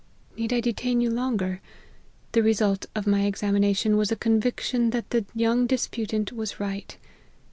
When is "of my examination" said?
2.95-3.97